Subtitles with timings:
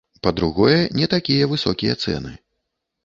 [0.27, 2.31] Па-другое, не такія высокія цэны.